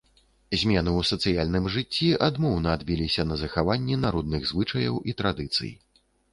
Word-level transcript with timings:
Змены 0.61 0.91
ў 0.99 1.01
сацыяльным 1.09 1.67
жыцці 1.75 2.09
адмоўна 2.29 2.73
адбіліся 2.77 3.27
на 3.29 3.39
захаванні 3.43 4.01
народных 4.09 4.51
звычаяў 4.55 4.95
і 5.11 5.19
традыцый. 5.25 5.71